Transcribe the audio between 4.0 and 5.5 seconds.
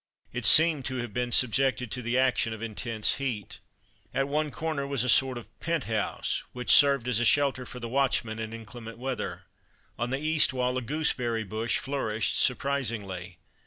At one corner was a sort